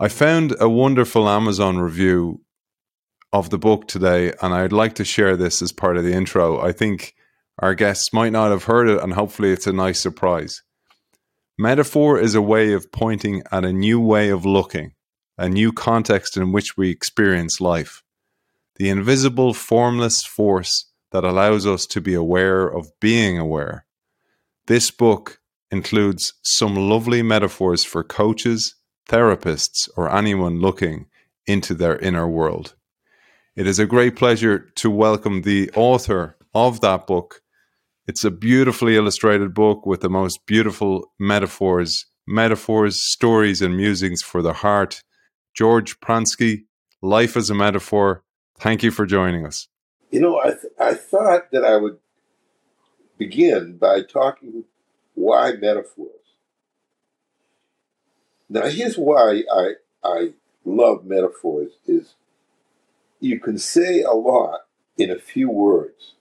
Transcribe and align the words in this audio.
I 0.00 0.06
found 0.06 0.54
a 0.60 0.68
wonderful 0.68 1.28
Amazon 1.28 1.78
review 1.78 2.42
of 3.32 3.50
the 3.50 3.58
book 3.58 3.88
today, 3.88 4.32
and 4.40 4.54
I'd 4.54 4.72
like 4.72 4.94
to 4.94 5.04
share 5.04 5.36
this 5.36 5.60
as 5.60 5.72
part 5.72 5.96
of 5.96 6.04
the 6.04 6.12
intro. 6.12 6.60
I 6.60 6.70
think 6.70 7.16
our 7.58 7.74
guests 7.74 8.12
might 8.12 8.30
not 8.30 8.52
have 8.52 8.64
heard 8.64 8.88
it, 8.88 9.02
and 9.02 9.14
hopefully, 9.14 9.50
it's 9.50 9.66
a 9.66 9.72
nice 9.72 9.98
surprise. 9.98 10.62
Metaphor 11.58 12.16
is 12.16 12.36
a 12.36 12.40
way 12.40 12.74
of 12.74 12.92
pointing 12.92 13.42
at 13.50 13.64
a 13.64 13.72
new 13.72 13.98
way 14.00 14.28
of 14.28 14.46
looking, 14.46 14.92
a 15.36 15.48
new 15.48 15.72
context 15.72 16.36
in 16.36 16.52
which 16.52 16.76
we 16.76 16.90
experience 16.90 17.60
life. 17.60 18.04
The 18.76 18.90
invisible, 18.90 19.52
formless 19.52 20.24
force 20.24 20.92
that 21.10 21.24
allows 21.24 21.66
us 21.66 21.86
to 21.86 22.00
be 22.00 22.14
aware 22.14 22.68
of 22.68 22.86
being 23.00 23.36
aware. 23.36 23.84
This 24.68 24.92
book 24.92 25.40
includes 25.72 26.34
some 26.42 26.76
lovely 26.76 27.22
metaphors 27.22 27.82
for 27.82 28.04
coaches, 28.04 28.76
therapists, 29.08 29.88
or 29.96 30.14
anyone 30.14 30.60
looking 30.60 31.06
into 31.46 31.74
their 31.74 31.98
inner 31.98 32.28
world. 32.28 32.74
It 33.56 33.66
is 33.66 33.78
a 33.78 33.86
great 33.86 34.14
pleasure 34.14 34.70
to 34.76 34.90
welcome 34.90 35.42
the 35.42 35.70
author 35.74 36.36
of 36.54 36.80
that 36.82 37.06
book. 37.06 37.42
It's 38.06 38.24
a 38.24 38.30
beautifully 38.30 38.96
illustrated 38.96 39.52
book 39.52 39.84
with 39.84 40.00
the 40.00 40.08
most 40.08 40.46
beautiful 40.46 41.12
metaphors, 41.18 42.06
metaphors, 42.26 43.02
stories, 43.02 43.60
and 43.60 43.76
musings 43.76 44.22
for 44.22 44.42
the 44.42 44.52
heart. 44.52 45.02
George 45.54 45.98
Pransky, 46.00 46.64
Life 47.02 47.36
as 47.36 47.50
a 47.50 47.54
Metaphor. 47.54 48.22
Thank 48.58 48.82
you 48.82 48.90
for 48.90 49.06
joining 49.06 49.46
us. 49.46 49.68
You 50.10 50.20
know, 50.20 50.38
I, 50.38 50.50
th- 50.50 50.72
I 50.78 50.94
thought 50.94 51.50
that 51.52 51.64
I 51.64 51.76
would 51.76 51.98
begin 53.18 53.76
by 53.76 54.02
talking 54.02 54.64
why 55.14 55.52
metaphors. 55.52 56.27
Now, 58.48 58.66
here's 58.66 58.96
why 58.96 59.42
I, 59.52 59.72
I 60.02 60.32
love 60.64 61.04
metaphors 61.04 61.72
is 61.86 62.14
you 63.20 63.40
can 63.40 63.58
say 63.58 64.02
a 64.02 64.12
lot 64.12 64.60
in 64.96 65.10
a 65.10 65.18
few 65.18 65.50
words. 65.50 66.14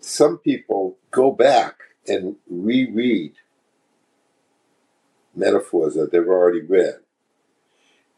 Some 0.00 0.38
people 0.38 0.98
go 1.10 1.32
back 1.32 1.76
and 2.06 2.36
reread 2.48 3.34
metaphors 5.34 5.94
that 5.94 6.12
they've 6.12 6.26
already 6.26 6.60
read. 6.60 6.96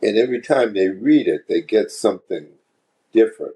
And 0.02 0.18
every 0.18 0.40
time 0.40 0.74
they 0.74 0.88
read 0.88 1.26
it, 1.26 1.48
they 1.48 1.62
get 1.62 1.90
something 1.90 2.48
different. 3.12 3.54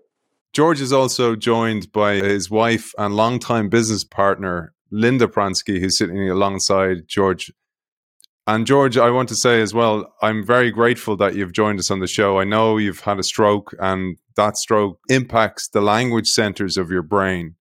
George 0.52 0.80
is 0.80 0.92
also 0.92 1.36
joined 1.36 1.92
by 1.92 2.14
his 2.14 2.50
wife 2.50 2.92
and 2.98 3.14
longtime 3.14 3.68
business 3.68 4.02
partner, 4.02 4.72
Linda 4.90 5.26
Pransky, 5.26 5.78
who's 5.78 5.98
sitting 5.98 6.28
alongside 6.28 7.06
George. 7.06 7.52
And 8.46 8.66
George, 8.66 8.96
I 8.96 9.10
want 9.10 9.28
to 9.28 9.36
say 9.36 9.60
as 9.60 9.74
well, 9.74 10.12
I'm 10.22 10.44
very 10.44 10.70
grateful 10.70 11.16
that 11.18 11.34
you've 11.34 11.52
joined 11.52 11.78
us 11.78 11.90
on 11.90 12.00
the 12.00 12.06
show. 12.06 12.40
I 12.40 12.44
know 12.44 12.78
you've 12.78 13.00
had 13.00 13.18
a 13.18 13.22
stroke, 13.22 13.74
and 13.78 14.16
that 14.36 14.56
stroke 14.56 14.98
impacts 15.08 15.68
the 15.68 15.80
language 15.80 16.26
centers 16.26 16.76
of 16.76 16.90
your 16.90 17.02
brain. 17.02 17.54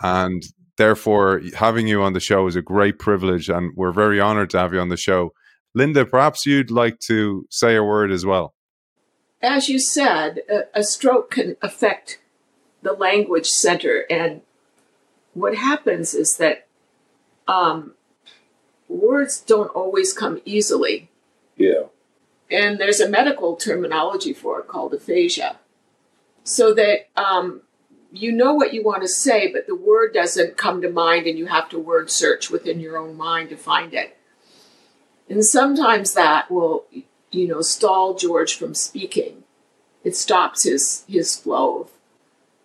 And 0.00 0.42
therefore, 0.78 1.42
having 1.56 1.88
you 1.88 2.02
on 2.02 2.14
the 2.14 2.20
show 2.20 2.46
is 2.46 2.56
a 2.56 2.62
great 2.62 2.98
privilege, 2.98 3.48
and 3.48 3.72
we're 3.76 3.92
very 3.92 4.20
honored 4.20 4.50
to 4.50 4.58
have 4.58 4.72
you 4.72 4.80
on 4.80 4.88
the 4.88 4.96
show. 4.96 5.32
Linda, 5.74 6.06
perhaps 6.06 6.46
you'd 6.46 6.70
like 6.70 7.00
to 7.00 7.46
say 7.50 7.76
a 7.76 7.84
word 7.84 8.10
as 8.10 8.24
well. 8.24 8.54
As 9.42 9.68
you 9.68 9.78
said, 9.78 10.40
a, 10.48 10.80
a 10.80 10.82
stroke 10.82 11.32
can 11.32 11.56
affect 11.60 12.20
the 12.82 12.92
language 12.92 13.46
center. 13.46 14.04
And 14.10 14.42
what 15.34 15.54
happens 15.56 16.14
is 16.14 16.36
that 16.38 16.66
um, 17.46 17.94
words 18.90 19.40
don't 19.40 19.68
always 19.68 20.12
come 20.12 20.40
easily. 20.44 21.08
Yeah. 21.56 21.84
And 22.50 22.78
there's 22.78 23.00
a 23.00 23.08
medical 23.08 23.56
terminology 23.56 24.32
for 24.32 24.60
it 24.60 24.66
called 24.66 24.92
aphasia. 24.92 25.56
So 26.42 26.74
that 26.74 27.08
um, 27.16 27.62
you 28.12 28.32
know 28.32 28.54
what 28.54 28.74
you 28.74 28.82
want 28.82 29.02
to 29.02 29.08
say, 29.08 29.52
but 29.52 29.66
the 29.66 29.74
word 29.76 30.12
doesn't 30.12 30.56
come 30.56 30.82
to 30.82 30.90
mind, 30.90 31.26
and 31.26 31.38
you 31.38 31.46
have 31.46 31.68
to 31.68 31.78
word 31.78 32.10
search 32.10 32.50
within 32.50 32.80
your 32.80 32.96
own 32.96 33.16
mind 33.16 33.50
to 33.50 33.56
find 33.56 33.94
it. 33.94 34.16
And 35.28 35.44
sometimes 35.44 36.14
that 36.14 36.50
will, 36.50 36.86
you 37.30 37.46
know, 37.46 37.60
stall 37.60 38.14
George 38.14 38.56
from 38.56 38.74
speaking. 38.74 39.44
It 40.02 40.16
stops 40.16 40.64
his 40.64 41.04
his 41.06 41.36
flow 41.36 41.82
of 41.82 41.90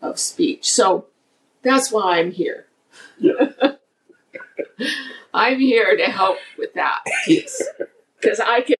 of 0.01 0.19
speech. 0.19 0.71
So 0.71 1.05
that's 1.61 1.91
why 1.91 2.19
I'm 2.19 2.31
here. 2.31 2.65
Yeah. 3.19 3.73
I'm 5.33 5.59
here 5.59 5.95
to 5.97 6.05
help 6.05 6.37
with 6.57 6.73
that. 6.75 7.03
yes. 7.27 7.61
Because 8.21 8.39
I 8.39 8.61
can 8.61 8.75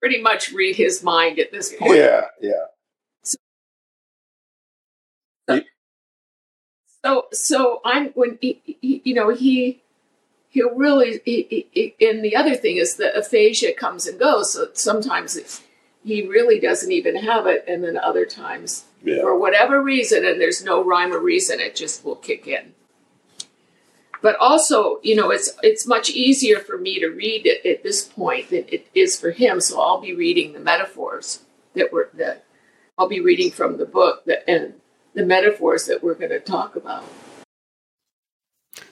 pretty 0.00 0.20
much 0.20 0.52
read 0.52 0.76
his 0.76 1.02
mind 1.02 1.38
at 1.38 1.52
this 1.52 1.72
point. 1.74 1.96
Yeah, 1.96 2.22
yeah. 2.40 2.64
So, 7.04 7.26
so 7.32 7.80
I'm 7.84 8.08
when 8.10 8.38
he, 8.42 8.60
he, 8.64 9.00
you 9.04 9.14
know 9.14 9.30
he 9.30 9.80
he'll 10.50 10.74
really 10.74 11.20
he, 11.24 11.66
he, 11.72 11.94
and 12.06 12.22
the 12.22 12.36
other 12.36 12.54
thing 12.54 12.76
is 12.76 12.96
the 12.96 13.16
aphasia 13.16 13.72
comes 13.72 14.06
and 14.06 14.18
goes. 14.20 14.52
So 14.52 14.68
sometimes 14.74 15.34
it, 15.36 15.60
he 16.04 16.26
really 16.26 16.60
doesn't 16.60 16.92
even 16.92 17.16
have 17.16 17.46
it, 17.46 17.64
and 17.66 17.82
then 17.82 17.96
other 17.96 18.26
times 18.26 18.84
Yeah. 19.02 19.22
for 19.22 19.38
whatever 19.38 19.82
reason, 19.82 20.26
and 20.26 20.38
there's 20.40 20.62
no 20.62 20.84
rhyme 20.84 21.12
or 21.12 21.18
reason, 21.20 21.58
it 21.60 21.74
just 21.74 22.04
will 22.04 22.16
kick 22.16 22.46
in. 22.46 22.74
But 24.22 24.36
also, 24.36 25.00
you 25.02 25.16
know, 25.16 25.30
it's 25.30 25.50
it's 25.62 25.86
much 25.86 26.10
easier 26.10 26.58
for 26.58 26.76
me 26.76 27.00
to 27.00 27.08
read 27.08 27.46
it 27.46 27.64
at 27.64 27.82
this 27.82 28.04
point 28.04 28.50
than 28.50 28.64
it 28.68 28.86
is 28.94 29.18
for 29.18 29.30
him. 29.30 29.60
So 29.60 29.80
I'll 29.80 30.00
be 30.00 30.14
reading 30.14 30.52
the 30.52 30.60
metaphors 30.60 31.40
that 31.74 31.92
were 31.92 32.10
that 32.14 32.44
I'll 32.98 33.08
be 33.08 33.20
reading 33.20 33.50
from 33.50 33.78
the 33.78 33.86
book 33.86 34.24
that 34.26 34.48
and 34.48 34.74
the 35.14 35.24
metaphors 35.24 35.86
that 35.86 36.02
we're 36.02 36.14
going 36.14 36.30
to 36.30 36.40
talk 36.40 36.76
about. 36.76 37.04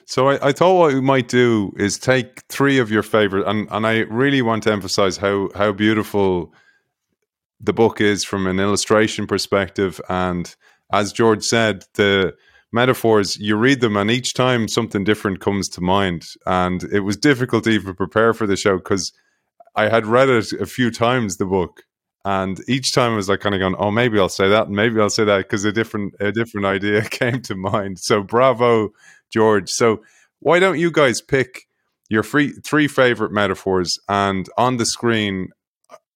So 0.05 0.29
I, 0.29 0.49
I 0.49 0.51
thought 0.51 0.79
what 0.79 0.93
we 0.93 1.01
might 1.01 1.27
do 1.27 1.71
is 1.77 1.99
take 1.99 2.41
three 2.49 2.79
of 2.79 2.89
your 2.89 3.03
favorite, 3.03 3.47
and, 3.47 3.67
and 3.69 3.85
I 3.85 3.99
really 3.99 4.41
want 4.41 4.63
to 4.63 4.71
emphasize 4.71 5.17
how 5.17 5.49
how 5.53 5.71
beautiful 5.71 6.51
the 7.59 7.73
book 7.73 8.01
is 8.01 8.23
from 8.23 8.47
an 8.47 8.59
illustration 8.59 9.27
perspective. 9.27 10.01
And 10.09 10.55
as 10.91 11.13
George 11.13 11.43
said, 11.43 11.85
the 11.93 12.35
metaphors 12.71 13.37
you 13.37 13.55
read 13.55 13.81
them, 13.81 13.97
and 13.97 14.11
each 14.11 14.33
time 14.33 14.67
something 14.67 15.03
different 15.03 15.39
comes 15.39 15.69
to 15.69 15.81
mind. 15.81 16.25
And 16.45 16.83
it 16.91 17.01
was 17.01 17.17
difficult 17.17 17.63
to 17.65 17.71
even 17.71 17.95
prepare 17.95 18.33
for 18.33 18.47
the 18.47 18.55
show 18.55 18.77
because 18.77 19.11
I 19.75 19.89
had 19.89 20.05
read 20.05 20.29
it 20.29 20.51
a 20.53 20.65
few 20.65 20.91
times 20.91 21.37
the 21.37 21.45
book, 21.45 21.83
and 22.25 22.59
each 22.67 22.93
time 22.93 23.13
I 23.13 23.15
was 23.15 23.29
like 23.29 23.39
kind 23.39 23.55
of 23.55 23.59
going, 23.59 23.75
"Oh, 23.79 23.91
maybe 23.91 24.19
I'll 24.19 24.29
say 24.29 24.49
that, 24.49 24.69
maybe 24.69 24.99
I'll 24.99 25.09
say 25.09 25.23
that," 25.25 25.37
because 25.39 25.65
a 25.65 25.71
different 25.71 26.15
a 26.19 26.31
different 26.31 26.65
idea 26.65 27.01
came 27.09 27.41
to 27.43 27.55
mind. 27.55 27.99
So 27.99 28.21
bravo, 28.21 28.89
George. 29.31 29.69
So 29.69 30.03
why 30.39 30.59
don't 30.59 30.79
you 30.79 30.91
guys 30.91 31.21
pick 31.21 31.67
your 32.09 32.23
free, 32.23 32.51
three 32.63 32.87
favorite 32.87 33.31
metaphors, 33.31 33.97
and 34.07 34.47
on 34.57 34.77
the 34.77 34.85
screen 34.85 35.49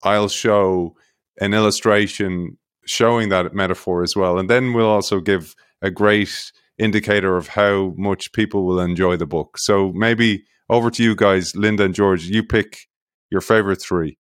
I'll 0.03 0.30
show 0.30 0.96
an 1.40 1.53
illustration 1.53 2.58
showing 2.85 3.30
that 3.30 3.53
metaphor 3.53 4.03
as 4.03 4.16
well, 4.16 4.38
and 4.38 4.50
then 4.50 4.74
we'll 4.74 4.88
also 4.88 5.20
give 5.20 5.56
a 5.83 5.91
great 5.91 6.51
indicator 6.79 7.38
of 7.38 7.49
how 7.49 7.94
much 7.97 8.31
people 8.33 8.66
will 8.66 8.79
enjoy 8.79 9.16
the 9.17 9.27
book. 9.27 9.57
So 9.59 9.91
maybe 9.94 10.45
over 10.69 10.89
to 10.89 11.03
you 11.03 11.16
guys, 11.16 11.55
Linda 11.55 11.83
and 11.83 11.94
George. 11.94 12.23
You 12.25 12.41
pick 12.44 12.88
your 13.29 13.41
favorite 13.41 13.81
three. 13.81 14.17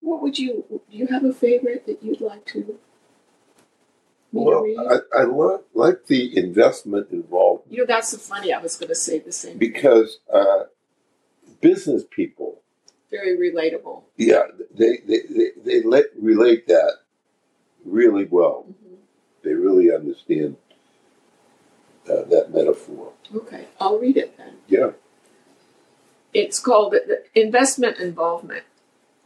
What 0.00 0.22
would 0.22 0.38
you 0.38 0.64
do? 0.68 0.80
You 0.90 1.06
have 1.08 1.24
a 1.24 1.32
favorite 1.32 1.86
that 1.86 2.02
you'd 2.02 2.20
like 2.20 2.44
to 2.46 2.78
Well. 4.32 4.64
I, 4.90 5.20
I 5.20 5.24
lo- 5.24 5.62
like 5.74 6.06
the 6.06 6.36
investment 6.38 7.08
involved 7.10 7.64
you 7.70 7.78
know, 7.78 7.86
that's 7.86 8.10
so 8.10 8.18
funny. 8.18 8.52
I 8.52 8.58
was 8.58 8.76
going 8.76 8.88
to 8.90 8.94
say 8.94 9.18
the 9.18 9.32
same. 9.32 9.52
thing. 9.52 9.58
because 9.58 10.18
uh, 10.32 10.64
business 11.60 12.04
people, 12.10 12.60
very 13.10 13.36
relatable. 13.50 14.02
yeah, 14.16 14.42
they 14.74 14.98
they, 15.06 15.20
they, 15.28 15.48
they 15.64 15.82
let, 15.82 16.06
relate 16.20 16.66
that 16.68 16.98
really 17.84 18.24
well. 18.24 18.66
Mhm. 18.68 18.96
They 19.44 19.54
really 19.54 19.92
understand 19.92 20.56
uh, 22.08 22.22
that 22.24 22.50
metaphor. 22.52 23.12
Okay, 23.34 23.66
I'll 23.80 23.98
read 23.98 24.16
it 24.16 24.36
then. 24.36 24.54
Yeah. 24.68 24.90
It's 26.34 26.58
called 26.58 26.94
investment 27.34 27.98
involvement. 27.98 28.64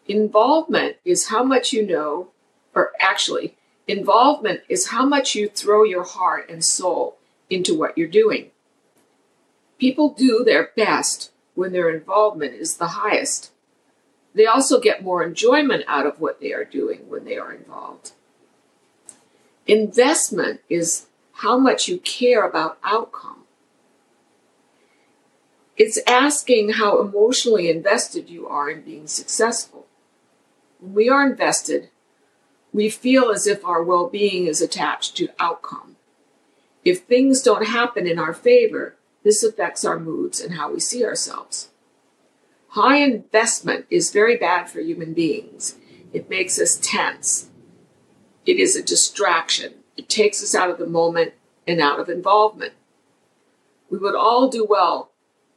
Involvement 0.07 0.97
is 1.05 1.29
how 1.29 1.43
much 1.43 1.73
you 1.73 1.87
know, 1.87 2.29
or 2.75 2.93
actually, 3.01 3.55
involvement 3.87 4.61
is 4.69 4.89
how 4.89 5.05
much 5.05 5.35
you 5.35 5.49
throw 5.49 5.85
your 5.85 6.05
heart 6.05 6.49
and 6.51 6.65
soul 6.65 7.17
into 7.49 7.77
what 7.77 7.97
you're 7.97 8.09
doing. 8.09 8.51
People 9.79 10.11
do 10.11 10.43
their 10.45 10.71
best 10.77 11.31
when 11.55 11.73
their 11.73 11.91
involvement 11.91 12.55
is 12.55 12.77
the 12.77 12.89
highest. 12.89 13.53
They 14.35 14.47
also 14.47 14.81
get 14.81 15.03
more 15.03 15.23
enjoyment 15.23 15.85
out 15.87 16.07
of 16.07 16.21
what 16.21 16.41
they 16.41 16.53
are 16.53 16.65
doing 16.65 17.09
when 17.09 17.25
they 17.25 17.39
are 17.39 17.53
involved. 17.53 18.13
Investment 19.67 20.61
is 20.69 21.07
how 21.37 21.59
much 21.59 21.87
you 21.87 21.99
care 21.99 22.47
about 22.47 22.79
outcome. 22.83 23.45
It's 25.77 25.99
asking 26.07 26.71
how 26.71 26.99
emotionally 27.01 27.69
invested 27.69 28.31
you 28.31 28.49
are 28.49 28.71
in 28.71 28.81
being 28.81 29.07
successful. 29.07 29.87
When 30.81 30.95
we 30.95 31.09
are 31.11 31.27
invested, 31.27 31.91
we 32.73 32.89
feel 32.89 33.31
as 33.31 33.47
if 33.47 33.63
our 33.67 33.83
well 33.83 34.09
being 34.09 34.47
is 34.47 34.63
attached 34.63 35.15
to 35.19 35.29
outcome. 35.39 35.97
If 36.85 37.01
things 37.01 37.43
don't 37.43 37.67
happen 37.67 38.07
in 38.07 38.19
our 38.19 38.33
favor, 38.33 38.97
this 39.23 39.43
affects 39.43 39.85
our 39.85 39.99
moods 39.99 40.41
and 40.41 40.55
how 40.55 40.73
we 40.73 40.81
see 40.81 41.05
ourselves. 41.05 41.69
High 42.69 42.99
investment 42.99 43.85
is 43.91 44.11
very 44.11 44.37
bad 44.37 44.71
for 44.71 44.81
human 44.81 45.13
beings. 45.13 45.77
It 46.15 46.31
makes 46.31 46.59
us 46.59 46.79
tense. 46.81 47.51
It 48.47 48.59
is 48.59 48.75
a 48.75 48.83
distraction. 48.83 49.75
It 49.97 50.09
takes 50.09 50.43
us 50.43 50.55
out 50.55 50.71
of 50.71 50.79
the 50.79 50.87
moment 50.87 51.35
and 51.67 51.81
out 51.81 51.99
of 52.01 52.09
involvement. 52.09 52.75
We 53.91 53.99
would 53.99 54.15
all 54.15 54.49
do 54.49 54.65
well 54.65 55.11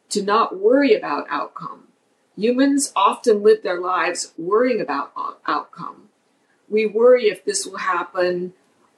to 0.09 0.23
not 0.23 0.59
worry 0.59 0.93
about 0.93 1.27
outcome. 1.29 1.87
Humans 2.35 2.93
often 2.95 3.43
live 3.43 3.63
their 3.63 3.79
lives 3.79 4.33
worrying 4.37 4.79
about 4.79 5.11
outcome. 5.45 6.09
We 6.69 6.85
worry 6.85 7.25
if 7.25 7.43
this 7.43 7.65
will 7.65 7.77
happen 7.77 8.53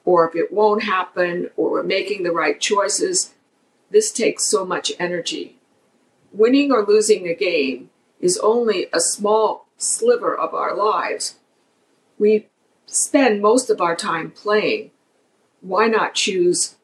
or 0.06 0.28
if 0.28 0.36
it 0.36 0.54
won't 0.54 0.84
happen 0.84 1.50
or 1.56 1.72
we're 1.72 1.84
making 1.84 2.24
the 2.24 2.32
right 2.32 2.60
choices. 2.60 3.34
This 3.90 4.12
takes 4.12 4.46
so 4.46 4.66
much 4.66 4.92
energy. 5.00 5.58
Winning 6.32 6.72
or 6.72 6.86
losing 6.86 7.28
a 7.28 7.34
game 7.34 7.90
is 8.20 8.38
only 8.38 8.88
a 8.94 9.00
small 9.00 9.68
sliver 9.78 10.38
of 10.38 10.54
our 10.54 10.76
lives. 10.76 11.36
We 12.18 12.48
spend 12.86 13.42
most 13.42 13.70
of 13.70 13.82
our 13.82 13.96
time 13.96 14.32
playing. 14.32 14.92
Why 15.62 15.88
not 15.88 16.16
choose 16.16 16.76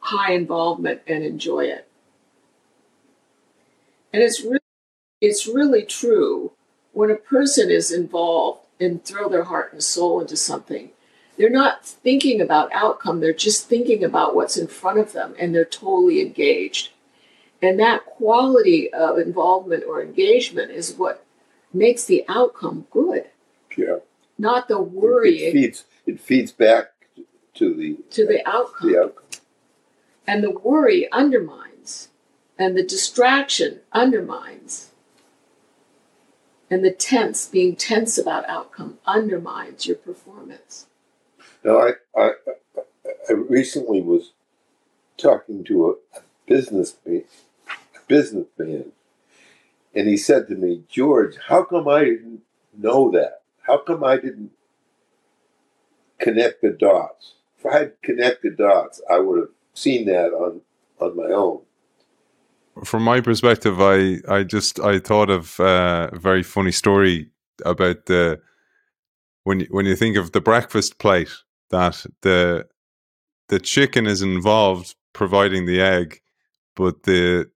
high 0.00 0.32
involvement 0.32 1.02
and 1.06 1.24
enjoy 1.24 1.66
it? 1.66 1.88
And 4.12 4.22
it's 4.22 4.42
really, 4.42 4.58
it's 5.20 5.46
really 5.46 5.84
true 5.84 6.52
when 6.92 7.10
a 7.10 7.16
person 7.16 7.70
is 7.70 7.92
involved 7.92 8.60
and 8.80 9.04
throw 9.04 9.28
their 9.28 9.44
heart 9.44 9.72
and 9.72 9.82
soul 9.82 10.20
into 10.20 10.36
something. 10.36 10.90
They're 11.36 11.50
not 11.50 11.86
thinking 11.86 12.40
about 12.40 12.72
outcome, 12.72 13.20
they're 13.20 13.32
just 13.32 13.68
thinking 13.68 14.04
about 14.04 14.34
what's 14.34 14.56
in 14.56 14.66
front 14.66 14.98
of 14.98 15.12
them 15.12 15.34
and 15.38 15.54
they're 15.54 15.64
totally 15.64 16.20
engaged. 16.20 16.90
And 17.62 17.78
that 17.78 18.06
quality 18.06 18.92
of 18.92 19.18
involvement 19.18 19.84
or 19.86 20.02
engagement 20.02 20.70
is 20.70 20.94
what 20.94 21.24
makes 21.72 22.04
the 22.04 22.24
outcome 22.28 22.86
good. 22.90 23.26
Yeah. 23.76 23.98
Not 24.38 24.68
the 24.68 24.80
worrying. 24.80 25.48
It 25.48 25.52
feeds 25.52 25.84
it 26.06 26.20
feeds 26.20 26.52
back 26.52 26.92
to 27.54 27.74
the 27.74 27.98
to 28.10 28.26
the 28.26 28.46
outcome. 28.48 28.92
The 28.92 29.02
outcome. 29.02 29.26
And 30.26 30.44
the 30.44 30.50
worry 30.50 31.10
undermines 31.10 32.10
and 32.60 32.76
the 32.76 32.82
distraction 32.82 33.80
undermines. 33.90 34.90
And 36.68 36.84
the 36.84 36.92
tense, 36.92 37.46
being 37.48 37.74
tense 37.74 38.18
about 38.18 38.48
outcome, 38.48 38.98
undermines 39.06 39.86
your 39.86 39.96
performance. 39.96 40.86
Now, 41.64 41.80
I, 41.80 41.92
I, 42.16 42.30
I 43.28 43.32
recently 43.32 44.02
was 44.02 44.32
talking 45.16 45.64
to 45.64 45.98
a 46.14 46.20
business 46.46 46.96
businessman, 48.06 48.92
and 49.94 50.08
he 50.08 50.16
said 50.16 50.46
to 50.48 50.54
me, 50.54 50.82
George, 50.88 51.36
how 51.48 51.64
come 51.64 51.88
I 51.88 52.04
didn't 52.04 52.42
know 52.76 53.10
that? 53.10 53.40
How 53.62 53.78
come 53.78 54.04
I 54.04 54.16
didn't 54.16 54.52
connect 56.18 56.60
the 56.60 56.70
dots? 56.70 57.34
If 57.60 57.66
I 57.66 57.78
had 57.78 57.92
connected 58.02 58.56
dots, 58.56 59.00
I 59.10 59.18
would 59.18 59.38
have 59.38 59.48
seen 59.74 60.06
that 60.06 60.32
on, 60.32 60.62
on 60.98 61.16
my 61.16 61.32
own 61.32 61.60
from 62.84 63.02
my 63.02 63.20
perspective, 63.20 63.80
I 63.80 64.18
I 64.28 64.42
just 64.42 64.80
I 64.80 64.98
thought 64.98 65.30
of 65.30 65.58
uh, 65.60 66.08
a 66.12 66.18
very 66.18 66.42
funny 66.42 66.72
story 66.72 67.30
about 67.64 68.06
the 68.06 68.40
when 69.44 69.60
you, 69.60 69.66
when 69.70 69.86
you 69.86 69.96
think 69.96 70.16
of 70.16 70.32
the 70.32 70.40
breakfast 70.40 70.98
plate 70.98 71.30
that 71.70 72.04
the 72.22 72.66
the 73.48 73.60
chicken 73.60 74.06
is 74.06 74.22
involved 74.22 74.94
providing 75.12 75.66
the 75.66 75.80
egg, 75.80 76.20
but 76.76 77.02
the 77.02 77.50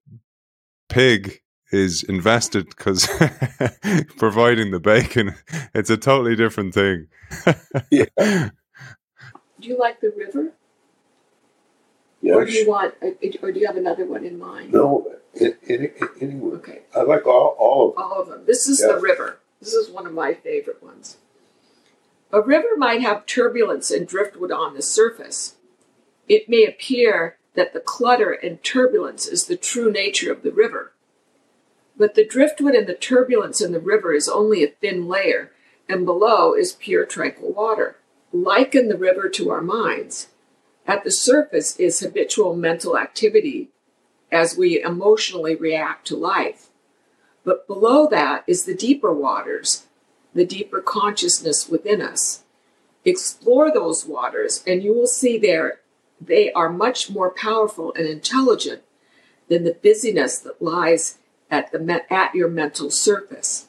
pig 0.88 1.40
is 1.72 2.02
invested 2.04 2.68
because 2.68 3.06
providing 4.18 4.70
the 4.70 4.80
bacon. 4.80 5.34
It's 5.74 5.90
a 5.90 5.96
totally 5.96 6.36
different 6.36 6.74
thing. 6.74 7.06
yeah. 7.90 8.50
Do 9.64 9.70
you 9.70 9.78
like 9.78 10.02
the 10.02 10.12
river? 10.14 10.52
Yeah, 12.20 12.34
or 12.34 12.44
do 12.44 12.52
you 12.52 12.68
want, 12.68 12.94
uh, 13.02 13.12
or 13.40 13.50
do 13.50 13.60
you 13.60 13.66
have 13.66 13.78
another 13.78 14.04
one 14.04 14.22
in 14.22 14.38
mind? 14.38 14.74
No, 14.74 15.10
any, 15.40 15.90
anywhere. 16.20 16.56
Okay. 16.56 16.82
I 16.94 17.00
like 17.00 17.26
all, 17.26 17.56
all 17.58 17.88
of 17.88 17.94
them. 17.94 18.04
All 18.04 18.20
of 18.20 18.28
them. 18.28 18.42
This 18.46 18.68
is 18.68 18.80
the 18.80 18.98
river. 18.98 19.40
This 19.60 19.72
is 19.72 19.90
one 19.90 20.06
of 20.06 20.12
my 20.12 20.34
favorite 20.34 20.82
ones. 20.82 21.16
A 22.30 22.42
river 22.42 22.76
might 22.76 23.00
have 23.00 23.24
turbulence 23.24 23.90
and 23.90 24.06
driftwood 24.06 24.52
on 24.52 24.74
the 24.74 24.82
surface. 24.82 25.54
It 26.28 26.46
may 26.46 26.66
appear 26.66 27.38
that 27.54 27.72
the 27.72 27.80
clutter 27.80 28.32
and 28.32 28.62
turbulence 28.62 29.26
is 29.26 29.46
the 29.46 29.56
true 29.56 29.90
nature 29.90 30.30
of 30.30 30.42
the 30.42 30.52
river. 30.52 30.92
But 31.96 32.16
the 32.16 32.26
driftwood 32.26 32.74
and 32.74 32.86
the 32.86 32.94
turbulence 32.94 33.62
in 33.62 33.72
the 33.72 33.80
river 33.80 34.12
is 34.12 34.28
only 34.28 34.62
a 34.62 34.68
thin 34.68 35.08
layer, 35.08 35.52
and 35.88 36.04
below 36.04 36.52
is 36.52 36.72
pure 36.72 37.06
tranquil 37.06 37.52
water. 37.54 37.96
Liken 38.34 38.88
the 38.88 38.98
river 38.98 39.28
to 39.28 39.50
our 39.50 39.60
minds. 39.60 40.26
At 40.88 41.04
the 41.04 41.12
surface 41.12 41.76
is 41.78 42.00
habitual 42.00 42.56
mental 42.56 42.98
activity 42.98 43.68
as 44.32 44.58
we 44.58 44.82
emotionally 44.82 45.54
react 45.54 46.04
to 46.08 46.16
life. 46.16 46.66
But 47.44 47.68
below 47.68 48.08
that 48.08 48.42
is 48.48 48.64
the 48.64 48.74
deeper 48.74 49.12
waters, 49.12 49.86
the 50.34 50.44
deeper 50.44 50.80
consciousness 50.80 51.68
within 51.68 52.02
us. 52.02 52.42
Explore 53.04 53.72
those 53.72 54.04
waters, 54.04 54.64
and 54.66 54.82
you 54.82 54.92
will 54.92 55.06
see 55.06 55.38
there 55.38 55.78
they 56.20 56.50
are 56.54 56.70
much 56.70 57.08
more 57.08 57.30
powerful 57.30 57.94
and 57.94 58.08
intelligent 58.08 58.82
than 59.48 59.62
the 59.62 59.78
busyness 59.80 60.40
that 60.40 60.60
lies 60.60 61.18
at, 61.52 61.70
the, 61.70 62.02
at 62.10 62.34
your 62.34 62.48
mental 62.48 62.90
surface. 62.90 63.68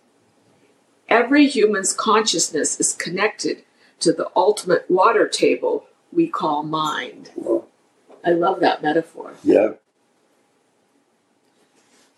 Every 1.08 1.46
human's 1.46 1.94
consciousness 1.94 2.80
is 2.80 2.94
connected 2.94 3.62
to 4.00 4.14
the 4.14 4.30
ultimate 4.36 4.90
water 4.90 5.28
table 5.28 5.86
we 6.12 6.28
call 6.28 6.64
mind. 6.64 7.32
I 8.26 8.32
love 8.32 8.60
that 8.62 8.82
metaphor. 8.82 9.34
Yeah. 9.44 9.74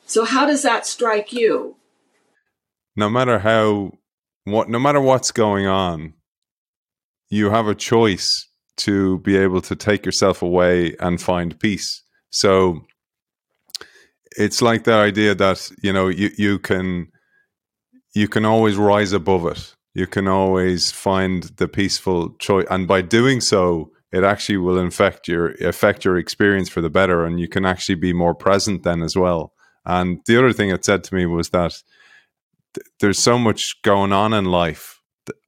So 0.06 0.24
how 0.24 0.46
does 0.46 0.64
that 0.64 0.86
strike 0.86 1.34
you? 1.34 1.76
No 2.96 3.10
matter 3.10 3.40
how 3.40 3.92
what 4.46 4.70
no 4.70 4.80
matter 4.80 5.02
what's 5.02 5.32
going 5.32 5.68
on, 5.68 6.14
you 7.30 7.50
have 7.50 7.68
a 7.68 7.76
choice 7.76 8.48
to 8.78 9.20
be 9.20 9.36
able 9.36 9.62
to 9.62 9.76
take 9.76 10.06
yourself 10.06 10.42
away 10.42 10.96
and 11.00 11.22
find 11.22 11.60
peace. 11.60 12.04
So 12.30 12.86
it's 14.32 14.62
like 14.62 14.84
the 14.84 14.94
idea 14.94 15.34
that, 15.36 15.70
you 15.82 15.92
know, 15.92 16.08
you, 16.08 16.30
you 16.38 16.60
can 16.60 17.12
you 18.14 18.28
can 18.28 18.46
always 18.46 18.78
rise 18.78 19.14
above 19.14 19.46
it 19.48 19.76
you 19.98 20.06
can 20.06 20.28
always 20.28 20.92
find 20.92 21.44
the 21.58 21.68
peaceful 21.68 22.36
choice 22.38 22.68
and 22.70 22.88
by 22.88 23.02
doing 23.02 23.42
so 23.42 23.92
it 24.12 24.24
actually 24.24 24.58
will 24.58 24.78
affect 24.78 25.28
your 25.28 25.54
affect 25.56 26.06
your 26.06 26.18
experience 26.18 26.70
for 26.70 26.82
the 26.82 26.90
better 26.90 27.26
and 27.26 27.40
you 27.40 27.48
can 27.48 27.66
actually 27.66 27.96
be 27.96 28.14
more 28.14 28.36
present 28.36 28.84
then 28.84 29.02
as 29.02 29.16
well. 29.16 29.54
And 29.86 30.20
the 30.28 30.38
other 30.38 30.54
thing 30.54 30.70
it 30.70 30.86
said 30.86 31.04
to 31.06 31.16
me 31.16 31.26
was 31.26 31.50
that 31.50 31.74
th- 32.76 32.86
there's 33.00 33.18
so 33.18 33.40
much 33.40 33.82
going 33.82 34.14
on 34.14 34.34
in 34.34 34.46
life 34.46 35.02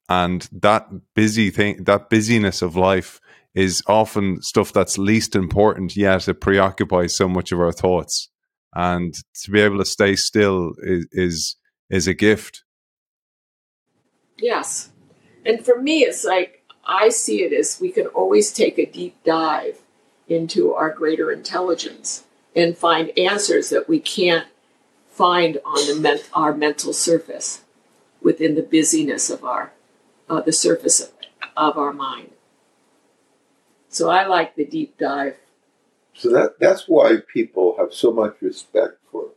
and 0.09 0.49
that 0.51 0.87
busy 1.13 1.51
thing 1.51 1.83
that 1.83 2.09
busyness 2.09 2.63
of 2.63 2.75
life 2.75 3.21
is 3.53 3.83
often 3.85 4.41
stuff 4.41 4.73
that's 4.73 4.97
least 4.97 5.35
important 5.35 5.95
yet 5.95 6.27
it 6.27 6.41
preoccupies 6.41 7.15
so 7.15 7.29
much 7.29 7.51
of 7.51 7.59
our 7.59 7.71
thoughts. 7.71 8.29
And 8.73 9.13
to 9.43 9.51
be 9.51 9.61
able 9.61 9.77
to 9.77 9.85
stay 9.85 10.15
still 10.15 10.71
is 10.81 11.05
is, 11.11 11.55
is 11.91 12.07
a 12.07 12.15
gift 12.15 12.63
Yes. 14.41 14.89
And 15.45 15.63
for 15.63 15.81
me, 15.81 15.99
it's 15.99 16.23
like 16.23 16.63
I 16.85 17.09
see 17.09 17.43
it 17.43 17.53
as 17.53 17.79
we 17.79 17.91
can 17.91 18.07
always 18.07 18.51
take 18.51 18.77
a 18.77 18.85
deep 18.85 19.15
dive 19.23 19.79
into 20.27 20.73
our 20.73 20.91
greater 20.91 21.31
intelligence 21.31 22.25
and 22.55 22.77
find 22.77 23.17
answers 23.17 23.69
that 23.69 23.87
we 23.87 23.99
can't 23.99 24.47
find 25.09 25.59
on 25.65 25.87
the 25.87 25.99
ment- 25.99 26.29
our 26.33 26.53
mental 26.53 26.93
surface 26.93 27.61
within 28.21 28.55
the 28.55 28.63
busyness 28.63 29.29
of 29.29 29.43
our 29.43 29.71
uh, 30.29 30.41
the 30.41 30.53
surface 30.53 30.99
of, 31.01 31.09
of 31.57 31.77
our 31.77 31.93
mind. 31.93 32.31
So 33.89 34.09
I 34.09 34.27
like 34.27 34.55
the 34.55 34.65
deep 34.65 34.97
dive. 34.97 35.37
So 36.13 36.29
that 36.31 36.59
that's 36.59 36.85
why 36.87 37.17
people 37.33 37.75
have 37.77 37.93
so 37.93 38.11
much 38.11 38.35
respect 38.41 38.97
for 39.11 39.29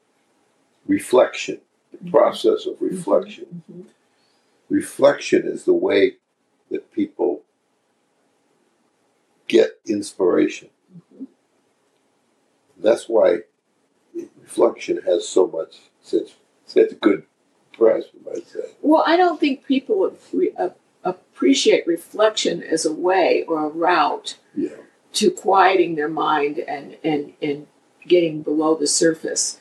reflection, 0.87 1.61
the 1.90 1.99
mm-hmm. 1.99 2.11
process 2.11 2.66
of 2.66 2.76
reflection. 2.80 3.62
Mm-hmm 3.71 3.88
reflection 4.72 5.46
is 5.46 5.64
the 5.64 5.72
way 5.74 6.16
that 6.70 6.90
people 6.92 7.42
get 9.46 9.78
inspiration. 9.86 10.70
Mm-hmm. 10.96 11.24
That's 12.78 13.08
why 13.08 13.40
reflection 14.40 15.02
has 15.06 15.28
so 15.28 15.46
much 15.46 15.76
such 16.00 16.30
such 16.66 16.98
good 17.00 17.24
press, 17.74 18.04
you 18.14 18.20
might 18.24 18.46
say. 18.46 18.60
Well, 18.80 19.04
I 19.06 19.16
don't 19.16 19.38
think 19.38 19.66
people 19.66 20.10
appreciate 21.04 21.86
reflection 21.86 22.62
as 22.62 22.86
a 22.86 22.92
way 22.92 23.44
or 23.46 23.64
a 23.66 23.68
route 23.68 24.38
Yeah. 24.54 24.76
to 25.14 25.30
quieting 25.30 25.96
their 25.96 26.08
mind 26.08 26.58
and, 26.58 26.96
and, 27.04 27.32
and 27.42 27.66
getting 28.06 28.42
below 28.42 28.74
the 28.74 28.86
surface. 28.86 29.60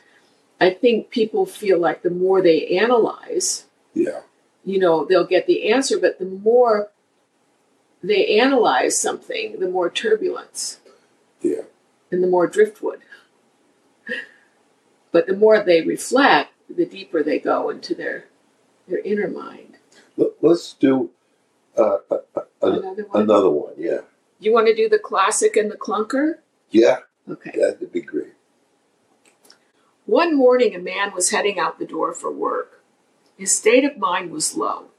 I 0.59 0.69
think 0.69 1.09
people 1.09 1.45
feel 1.45 1.79
like 1.79 2.01
the 2.03 2.09
more 2.11 2.41
they 2.41 2.77
analyze, 2.77 3.65
Yeah. 3.93 4.21
You 4.63 4.79
know, 4.79 5.05
they'll 5.05 5.25
get 5.25 5.47
the 5.47 5.71
answer, 5.71 5.97
but 5.99 6.19
the 6.19 6.25
more 6.25 6.91
they 8.03 8.39
analyze 8.39 8.99
something, 9.01 9.59
the 9.59 9.69
more 9.69 9.89
turbulence 9.89 10.79
Yeah. 11.41 11.63
and 12.11 12.23
the 12.23 12.27
more 12.27 12.47
driftwood. 12.47 13.01
But 15.11 15.27
the 15.27 15.35
more 15.35 15.61
they 15.63 15.81
reflect, 15.81 16.51
the 16.69 16.85
deeper 16.85 17.21
they 17.21 17.39
go 17.39 17.69
into 17.69 17.93
their 17.93 18.25
their 18.87 18.99
inner 18.99 19.27
mind. 19.27 19.77
Let- 20.17 20.31
Let's 20.41 20.73
do 20.73 21.11
uh, 21.77 21.97
uh, 22.09 22.17
uh, 22.35 22.41
Another 22.61 23.03
one. 23.03 23.21
another 23.23 23.49
one. 23.49 23.73
Yeah. 23.77 24.01
You 24.39 24.51
want 24.53 24.67
to 24.67 24.75
do 24.75 24.89
the 24.89 24.99
classic 24.99 25.55
and 25.55 25.69
the 25.71 25.77
clunker? 25.77 26.39
Yeah. 26.69 26.99
Okay. 27.29 27.51
That'd 27.55 27.91
be 27.91 28.01
great. 28.01 28.33
One 30.05 30.35
morning, 30.35 30.75
a 30.75 30.79
man 30.79 31.13
was 31.13 31.29
heading 31.29 31.59
out 31.59 31.77
the 31.79 31.85
door 31.85 32.13
for 32.13 32.31
work. 32.31 32.70
His 33.41 33.57
state 33.57 33.83
of 33.83 33.97
mind 33.97 34.29
was 34.29 34.55
low. 34.55 34.91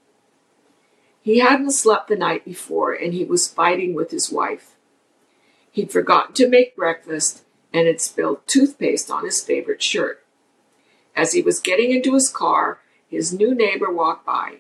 He 1.21 1.39
hadn't 1.39 1.71
slept 1.71 2.09
the 2.09 2.17
night 2.17 2.45
before, 2.45 2.93
and 2.93 3.15
he 3.15 3.23
was 3.25 3.47
fighting 3.47 3.95
with 3.95 4.11
his 4.11 4.33
wife. 4.33 4.75
He'd 5.71 5.93
forgotten 5.93 6.35
to 6.35 6.49
make 6.49 6.75
breakfast 6.75 7.45
and 7.73 7.87
had 7.87 8.01
spilled 8.01 8.45
toothpaste 8.49 9.13
on 9.13 9.25
his 9.25 9.41
favorite 9.41 9.81
shirt. 9.81 10.25
As 11.15 11.35
he 11.35 11.41
was 11.41 11.61
getting 11.61 11.93
into 11.93 12.15
his 12.15 12.29
car, 12.29 12.81
his 13.09 13.33
new 13.33 13.55
neighbor 13.55 13.93
walked 13.93 14.27
by. 14.27 14.57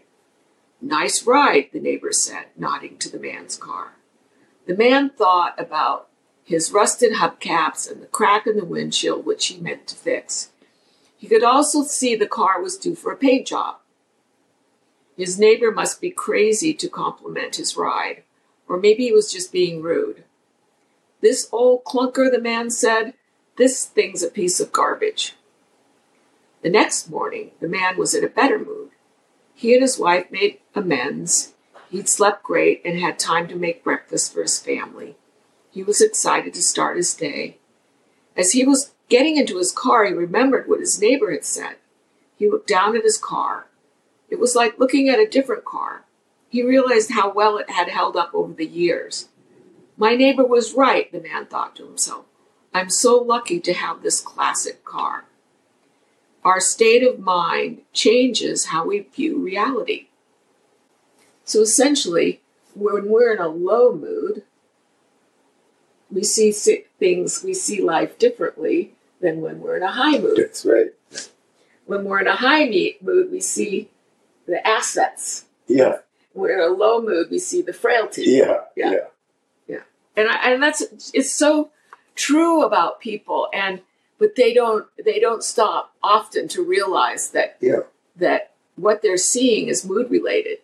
Nice 0.80 1.26
ride, 1.26 1.70
the 1.72 1.80
neighbor 1.80 2.12
said, 2.12 2.50
nodding 2.56 2.98
to 2.98 3.10
the 3.10 3.18
man's 3.18 3.56
car. 3.56 3.94
The 4.68 4.76
man 4.76 5.10
thought 5.10 5.58
about 5.58 6.08
his 6.44 6.70
rusted 6.70 7.14
hubcaps 7.14 7.90
and 7.90 8.00
the 8.00 8.06
crack 8.06 8.46
in 8.46 8.56
the 8.56 8.64
windshield, 8.64 9.26
which 9.26 9.48
he 9.48 9.58
meant 9.58 9.88
to 9.88 9.96
fix. 9.96 10.51
He 11.22 11.28
could 11.28 11.44
also 11.44 11.84
see 11.84 12.16
the 12.16 12.26
car 12.26 12.60
was 12.60 12.76
due 12.76 12.96
for 12.96 13.12
a 13.12 13.16
paint 13.16 13.46
job. 13.46 13.76
His 15.16 15.38
neighbor 15.38 15.70
must 15.70 16.00
be 16.00 16.10
crazy 16.10 16.74
to 16.74 16.88
compliment 16.88 17.54
his 17.54 17.76
ride, 17.76 18.24
or 18.68 18.76
maybe 18.76 19.04
he 19.04 19.12
was 19.12 19.32
just 19.32 19.52
being 19.52 19.82
rude. 19.82 20.24
This 21.20 21.48
old 21.52 21.84
clunker, 21.84 22.28
the 22.28 22.40
man 22.40 22.70
said, 22.70 23.14
this 23.56 23.84
thing's 23.84 24.24
a 24.24 24.30
piece 24.30 24.58
of 24.58 24.72
garbage. 24.72 25.36
The 26.62 26.70
next 26.70 27.08
morning, 27.08 27.52
the 27.60 27.68
man 27.68 27.96
was 27.96 28.16
in 28.16 28.24
a 28.24 28.28
better 28.28 28.58
mood. 28.58 28.90
He 29.54 29.74
and 29.74 29.82
his 29.82 30.00
wife 30.00 30.26
made 30.32 30.58
amends. 30.74 31.54
He'd 31.88 32.08
slept 32.08 32.42
great 32.42 32.82
and 32.84 32.98
had 32.98 33.20
time 33.20 33.46
to 33.46 33.54
make 33.54 33.84
breakfast 33.84 34.34
for 34.34 34.42
his 34.42 34.58
family. 34.58 35.14
He 35.70 35.84
was 35.84 36.00
excited 36.00 36.52
to 36.54 36.62
start 36.62 36.96
his 36.96 37.14
day. 37.14 37.58
As 38.36 38.50
he 38.50 38.64
was 38.64 38.92
getting 39.12 39.36
into 39.36 39.58
his 39.58 39.72
car, 39.72 40.06
he 40.06 40.14
remembered 40.14 40.66
what 40.66 40.80
his 40.80 40.98
neighbor 40.98 41.32
had 41.32 41.44
said. 41.44 41.76
He 42.38 42.48
looked 42.48 42.66
down 42.66 42.96
at 42.96 43.04
his 43.04 43.18
car. 43.18 43.66
It 44.30 44.40
was 44.40 44.56
like 44.56 44.78
looking 44.78 45.10
at 45.10 45.18
a 45.18 45.28
different 45.28 45.66
car. 45.66 46.06
He 46.48 46.62
realized 46.62 47.10
how 47.10 47.30
well 47.30 47.58
it 47.58 47.68
had 47.68 47.90
held 47.90 48.16
up 48.16 48.30
over 48.32 48.54
the 48.54 48.66
years. 48.66 49.28
My 49.98 50.14
neighbor 50.14 50.46
was 50.46 50.72
right, 50.72 51.12
the 51.12 51.20
man 51.20 51.44
thought 51.44 51.76
to 51.76 51.84
himself. 51.84 52.24
I'm 52.72 52.88
so 52.88 53.18
lucky 53.18 53.60
to 53.60 53.74
have 53.74 54.02
this 54.02 54.18
classic 54.18 54.82
car. 54.82 55.26
Our 56.42 56.58
state 56.58 57.02
of 57.02 57.20
mind 57.20 57.82
changes 57.92 58.66
how 58.66 58.86
we 58.86 59.00
view 59.00 59.38
reality. 59.38 60.06
So 61.44 61.60
essentially, 61.60 62.40
when 62.74 63.10
we're 63.10 63.34
in 63.34 63.42
a 63.42 63.48
low 63.48 63.94
mood, 63.94 64.44
we 66.10 66.24
see 66.24 66.50
things, 66.50 67.42
we 67.44 67.52
see 67.52 67.82
life 67.82 68.18
differently 68.18 68.94
than 69.22 69.40
when 69.40 69.60
we're 69.60 69.76
in 69.76 69.82
a 69.82 69.90
high 69.92 70.18
mood. 70.18 70.36
That's 70.36 70.64
right. 70.66 70.92
When 71.86 72.04
we're 72.04 72.20
in 72.20 72.26
a 72.26 72.36
high 72.36 72.68
mood, 73.00 73.30
we 73.30 73.40
see 73.40 73.88
the 74.46 74.66
assets. 74.66 75.46
Yeah. 75.66 75.98
When 76.32 76.50
we're 76.50 76.62
in 76.62 76.72
a 76.72 76.74
low 76.76 77.00
mood, 77.00 77.28
we 77.30 77.38
see 77.38 77.62
the 77.62 77.72
frailty. 77.72 78.24
Yeah. 78.26 78.60
Yeah. 78.76 78.90
Yeah. 79.66 79.78
and 80.16 80.28
I, 80.28 80.52
and 80.52 80.62
that's 80.62 80.82
it's 81.14 81.30
so 81.32 81.70
true 82.14 82.62
about 82.62 83.00
people 83.00 83.48
and 83.54 83.80
but 84.18 84.34
they 84.36 84.52
don't 84.52 84.84
they 85.02 85.18
don't 85.18 85.42
stop 85.42 85.94
often 86.02 86.46
to 86.48 86.62
realize 86.62 87.30
that 87.30 87.56
Yeah. 87.60 87.80
that 88.16 88.52
what 88.76 89.00
they're 89.00 89.16
seeing 89.16 89.68
is 89.68 89.84
mood 89.86 90.10
related 90.10 90.58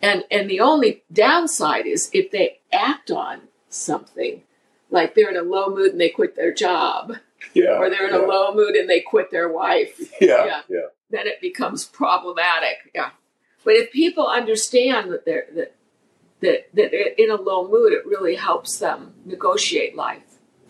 and 0.00 0.22
and 0.30 0.48
the 0.48 0.60
only 0.60 1.02
downside 1.12 1.86
is 1.86 2.08
if 2.12 2.30
they 2.30 2.60
act 2.72 3.10
on 3.10 3.48
something 3.68 4.42
like 4.90 5.14
they're 5.16 5.30
in 5.30 5.36
a 5.36 5.42
low 5.42 5.68
mood 5.74 5.90
and 5.92 6.00
they 6.00 6.08
quit 6.08 6.36
their 6.36 6.54
job 6.54 7.16
Yeah. 7.54 7.78
or 7.78 7.90
they're 7.90 8.08
in 8.08 8.14
yeah. 8.14 8.24
a 8.24 8.26
low 8.26 8.54
mood 8.54 8.74
and 8.74 8.88
they 8.88 9.00
quit 9.00 9.30
their 9.30 9.48
wife 9.48 9.98
Yeah. 10.20 10.44
Yeah. 10.44 10.60
Yeah. 10.68 10.80
then 11.10 11.26
it 11.26 11.40
becomes 11.40 11.84
problematic. 11.84 12.90
Yeah. 12.94 13.10
But 13.64 13.74
if 13.74 13.92
people 13.92 14.26
understand 14.26 15.12
that 15.12 15.24
they're 15.24 15.46
that 15.54 15.74
that, 16.40 16.68
that 16.74 16.90
they're 16.92 17.14
in 17.18 17.30
a 17.30 17.36
low 17.36 17.68
mood, 17.68 17.92
it 17.92 18.06
really 18.06 18.36
helps 18.36 18.78
them 18.78 19.12
negotiate 19.24 19.96
life. 19.96 20.22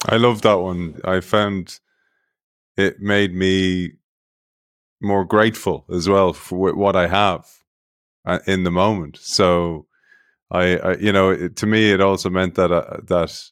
I 0.06 0.16
love 0.16 0.42
that 0.42 0.60
one. 0.60 1.00
I 1.04 1.20
found 1.20 1.78
it 2.76 3.00
made 3.00 3.34
me 3.34 3.92
more 5.00 5.24
grateful 5.24 5.84
as 5.92 6.08
well 6.08 6.32
for 6.32 6.74
what 6.74 6.96
I 6.96 7.06
have 7.06 7.46
uh, 8.24 8.38
in 8.46 8.64
the 8.64 8.70
moment. 8.70 9.18
So 9.20 9.86
I, 10.50 10.76
I 10.76 10.96
you 10.96 11.12
know, 11.12 11.30
it, 11.30 11.56
to 11.56 11.66
me, 11.66 11.92
it 11.92 12.00
also 12.00 12.30
meant 12.30 12.54
that 12.54 12.72
uh, 12.72 12.98
that 13.04 13.50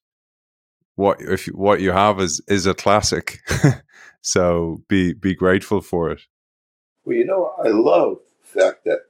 what 0.97 1.21
if 1.21 1.47
what 1.47 1.81
you 1.81 1.93
have 1.93 2.21
is 2.21 2.41
is 2.49 2.67
a 2.67 2.75
classic. 2.75 3.41
so 4.23 4.83
be 4.89 5.13
be 5.13 5.35
grateful 5.35 5.81
for 5.81 6.11
it. 6.11 6.23
Well, 7.05 7.17
you 7.17 7.25
know, 7.25 7.55
I 7.65 7.69
love 7.69 8.19
the 8.43 8.61
fact 8.61 8.85
that 8.85 9.03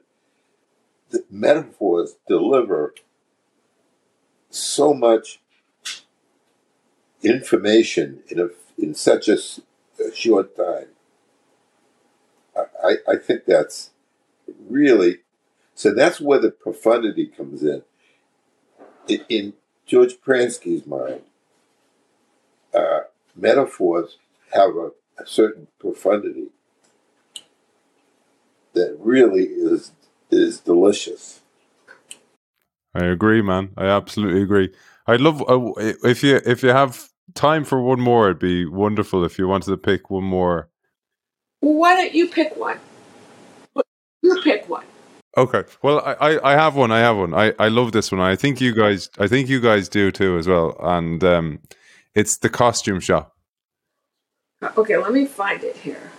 the 1.09 1.23
metaphors 1.31 2.15
deliver 2.27 2.93
so 4.49 4.93
much 4.93 5.39
information 7.23 8.19
in 8.27 8.39
a 8.39 8.49
in 8.77 8.93
such 8.93 9.27
a 9.27 9.37
short 10.13 10.55
time. 10.55 10.87
I, 12.55 12.61
I, 12.83 12.95
I 13.13 13.15
think 13.15 13.45
that's 13.45 13.91
really 14.69 15.19
so. 15.73 15.93
That's 15.93 16.19
where 16.19 16.39
the 16.39 16.51
profundity 16.51 17.27
comes 17.27 17.63
in. 17.63 17.83
In, 19.07 19.21
in 19.29 19.53
George 19.85 20.19
Pransky's 20.19 20.85
mind, 20.85 21.21
uh, 22.73 22.99
metaphors 23.35 24.17
have 24.53 24.75
a, 24.75 24.91
a 25.19 25.25
certain 25.25 25.67
profundity 25.79 26.47
that 28.73 28.95
really 28.99 29.43
is 29.43 29.91
is 30.29 30.59
delicious. 30.59 31.41
I 32.93 33.05
agree, 33.05 33.41
man. 33.41 33.69
I 33.77 33.85
absolutely 33.85 34.41
agree. 34.41 34.73
I'd 35.05 35.21
love 35.21 35.41
uh, 35.47 35.73
if 36.03 36.23
you 36.23 36.39
if 36.45 36.63
you 36.63 36.69
have 36.69 37.09
time 37.33 37.63
for 37.63 37.81
one 37.81 37.99
more. 37.99 38.27
It'd 38.27 38.39
be 38.39 38.65
wonderful 38.65 39.23
if 39.23 39.37
you 39.37 39.47
wanted 39.47 39.71
to 39.71 39.77
pick 39.77 40.09
one 40.09 40.23
more. 40.23 40.69
Why 41.61 41.95
don't 41.95 42.13
you 42.13 42.27
pick 42.27 42.55
one? 42.55 42.79
You 44.21 44.41
pick 44.43 44.67
one. 44.69 44.85
Okay. 45.37 45.63
Well, 45.83 45.99
I, 45.99 46.13
I, 46.13 46.53
I 46.53 46.53
have 46.53 46.75
one. 46.75 46.91
I 46.91 46.99
have 46.99 47.17
one. 47.17 47.33
I, 47.33 47.53
I 47.59 47.67
love 47.67 47.91
this 47.91 48.11
one. 48.11 48.21
I 48.21 48.35
think 48.35 48.59
you 48.59 48.73
guys 48.73 49.09
I 49.19 49.27
think 49.27 49.49
you 49.49 49.61
guys 49.61 49.87
do 49.87 50.11
too 50.11 50.37
as 50.37 50.47
well. 50.47 50.75
And 50.79 51.23
um, 51.23 51.59
it's 52.17 52.35
the 52.35 52.49
costume 52.49 52.99
shop. 52.99 53.35
Okay, 54.75 54.97
let 54.97 55.13
me 55.13 55.25
find 55.25 55.63
it 55.63 55.77
here. 55.77 56.11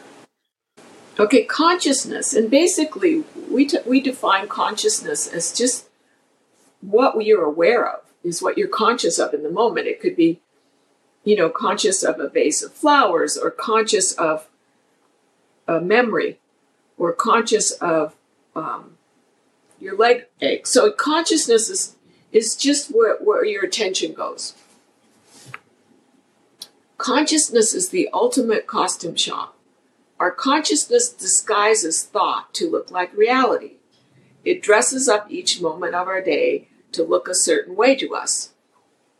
Okay, 1.19 1.43
consciousness, 1.43 2.33
and 2.33 2.49
basically, 2.49 3.25
we 3.50 3.67
t- 3.67 3.81
we 3.85 4.00
define 4.00 4.47
consciousness 4.47 5.26
as 5.26 5.52
just 5.52 5.88
what 6.81 7.21
you're 7.26 7.45
aware 7.45 7.85
of 7.85 8.02
is 8.23 8.40
what 8.40 8.57
you're 8.57 8.69
conscious 8.69 9.19
of 9.19 9.35
in 9.35 9.43
the 9.43 9.50
moment. 9.50 9.88
It 9.88 10.00
could 10.00 10.14
be, 10.14 10.40
you 11.25 11.35
know, 11.35 11.50
conscious 11.50 12.05
of 12.05 12.21
a 12.21 12.28
vase 12.28 12.62
of 12.62 12.73
flowers, 12.73 13.37
or 13.37 13.50
conscious 13.50 14.12
of 14.12 14.49
a 15.67 15.81
memory, 15.81 16.38
or 16.97 17.12
conscious 17.12 17.73
of 17.73 18.14
um, 18.55 18.97
your 19.81 19.97
leg 19.97 20.26
ache. 20.40 20.69
So 20.69 20.93
consciousness 20.93 21.69
is 21.69 21.97
is 22.31 22.55
just 22.55 22.95
where, 22.95 23.17
where 23.17 23.45
your 23.45 23.64
attention 23.64 24.12
goes. 24.12 24.55
Consciousness 26.99 27.75
is 27.75 27.88
the 27.88 28.09
ultimate 28.12 28.67
costume 28.67 29.14
shop. 29.14 29.57
Our 30.19 30.33
consciousness 30.33 31.09
disguises 31.09 32.05
thought 32.05 32.52
to 32.55 32.69
look 32.69 32.90
like 32.90 33.17
reality. 33.17 33.75
It 34.45 34.62
dresses 34.62 35.09
up 35.09 35.31
each 35.31 35.61
moment 35.61 35.95
of 35.95 36.09
our 36.09 36.21
day 36.21 36.69
to 36.93 37.05
look 37.05 37.28
a 37.28 37.35
certain 37.35 37.76
way 37.76 37.95
to 37.97 38.14
us. 38.14 38.52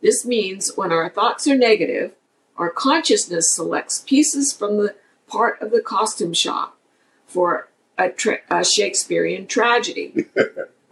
This 0.01 0.25
means 0.25 0.75
when 0.75 0.91
our 0.91 1.09
thoughts 1.09 1.47
are 1.47 1.57
negative, 1.57 2.13
our 2.57 2.69
consciousness 2.69 3.53
selects 3.53 4.03
pieces 4.05 4.51
from 4.51 4.77
the 4.77 4.95
part 5.27 5.61
of 5.61 5.71
the 5.71 5.81
costume 5.81 6.33
shop 6.33 6.77
for 7.25 7.69
a, 7.97 8.09
tra- 8.09 8.41
a 8.51 8.63
Shakespearean 8.63 9.47
tragedy. 9.47 10.25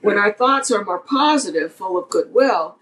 When 0.02 0.18
our 0.18 0.32
thoughts 0.32 0.72
are 0.72 0.86
more 0.86 1.00
positive, 1.00 1.74
full 1.74 1.98
of 1.98 2.10
goodwill 2.10 2.78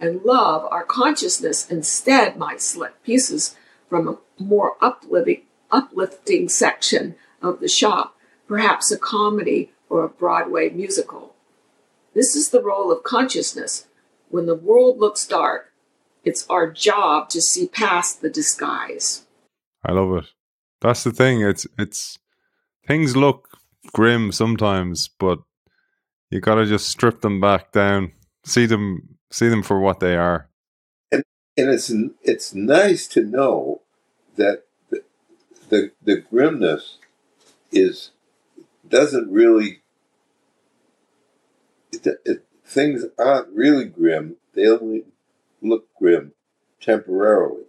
and 0.00 0.22
love, 0.22 0.66
our 0.70 0.84
consciousness 0.84 1.70
instead 1.70 2.36
might 2.36 2.62
select 2.62 3.04
pieces 3.04 3.56
from 3.88 4.08
a 4.08 4.42
more 4.42 4.76
uplifting, 4.80 5.42
uplifting 5.70 6.48
section 6.48 7.14
of 7.42 7.60
the 7.60 7.68
shop, 7.68 8.16
perhaps 8.48 8.90
a 8.90 8.98
comedy 8.98 9.72
or 9.88 10.02
a 10.02 10.08
Broadway 10.08 10.70
musical. 10.70 11.34
This 12.14 12.34
is 12.34 12.48
the 12.48 12.62
role 12.62 12.90
of 12.90 13.02
consciousness. 13.02 13.86
When 14.30 14.46
the 14.46 14.54
world 14.54 14.98
looks 14.98 15.26
dark, 15.26 15.72
it's 16.24 16.46
our 16.48 16.70
job 16.70 17.28
to 17.30 17.40
see 17.40 17.66
past 17.66 18.22
the 18.22 18.30
disguise. 18.30 19.26
I 19.84 19.92
love 19.92 20.16
it. 20.16 20.30
That's 20.80 21.04
the 21.04 21.12
thing. 21.12 21.42
It's 21.42 21.66
it's 21.78 22.18
things 22.86 23.16
look 23.16 23.48
grim 23.92 24.32
sometimes, 24.32 25.08
but 25.08 25.40
you 26.30 26.40
got 26.40 26.56
to 26.56 26.66
just 26.66 26.88
strip 26.88 27.20
them 27.20 27.40
back 27.40 27.72
down, 27.72 28.12
see 28.44 28.66
them 28.66 29.18
see 29.30 29.48
them 29.48 29.62
for 29.62 29.80
what 29.80 30.00
they 30.00 30.16
are. 30.16 30.48
And 31.10 31.24
and 31.56 31.70
it's 31.70 31.92
it's 32.22 32.54
nice 32.54 33.06
to 33.08 33.22
know 33.22 33.82
that 34.36 34.64
the 34.90 35.02
the, 35.68 35.92
the 36.02 36.16
grimness 36.16 36.98
is 37.72 38.10
doesn't 38.88 39.30
really 39.30 39.82
it, 41.92 42.20
it, 42.24 42.44
things 42.64 43.04
aren't 43.18 43.48
really 43.54 43.84
grim. 43.84 44.36
They 44.54 44.68
only 44.68 45.04
look 45.62 45.86
grim 45.98 46.32
temporarily. 46.80 47.64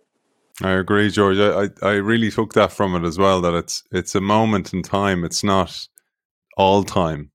I 0.63 0.71
agree, 0.71 1.09
George. 1.09 1.37
I, 1.37 1.63
I, 1.63 1.69
I 1.81 1.93
really 1.95 2.29
took 2.29 2.53
that 2.53 2.71
from 2.71 2.95
it 2.95 3.05
as 3.05 3.17
well. 3.17 3.41
That 3.41 3.53
it's 3.53 3.83
it's 3.91 4.15
a 4.15 4.21
moment 4.21 4.73
in 4.73 4.83
time. 4.83 5.23
It's 5.23 5.43
not 5.43 5.87
all 6.55 6.83
time. 6.83 7.31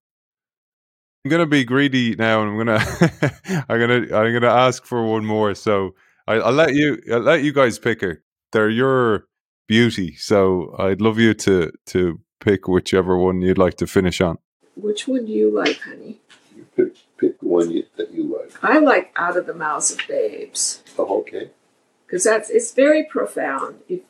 I'm 1.26 1.30
gonna 1.30 1.44
be 1.44 1.64
greedy 1.64 2.14
now, 2.14 2.40
and 2.40 2.52
I'm 2.52 2.56
gonna 2.56 3.64
I'm 3.68 3.80
gonna 3.80 4.16
I'm 4.16 4.32
gonna 4.32 4.46
ask 4.46 4.84
for 4.84 5.04
one 5.04 5.26
more. 5.26 5.56
So 5.56 5.96
I, 6.28 6.36
will 6.36 6.52
let 6.52 6.72
you 6.72 7.02
I'll 7.10 7.18
let 7.18 7.42
you 7.42 7.52
guys 7.52 7.80
pick 7.80 8.00
it. 8.04 8.20
They're 8.52 8.70
your 8.70 9.26
beauty, 9.66 10.14
so 10.14 10.72
I'd 10.78 11.00
love 11.00 11.18
you 11.18 11.34
to 11.34 11.72
to 11.86 12.20
pick 12.38 12.68
whichever 12.68 13.18
one 13.18 13.40
you'd 13.40 13.58
like 13.58 13.74
to 13.78 13.88
finish 13.88 14.20
on. 14.20 14.38
Which 14.76 15.08
one 15.08 15.26
do 15.26 15.32
you 15.32 15.52
like, 15.52 15.80
honey? 15.80 16.20
You 16.54 16.64
pick 16.76 16.94
pick 17.18 17.40
the 17.40 17.48
one 17.48 17.72
you, 17.72 17.86
that 17.96 18.12
you 18.12 18.22
like. 18.22 18.62
I 18.62 18.78
like 18.78 19.12
Out 19.16 19.36
of 19.36 19.46
the 19.46 19.54
Mouths 19.54 19.90
of 19.90 19.98
Babes. 20.06 20.84
Oh, 20.96 21.22
okay. 21.22 21.50
Because 22.06 22.22
that's 22.22 22.50
it's 22.50 22.70
very 22.70 23.02
profound. 23.02 23.80
It, 23.88 24.04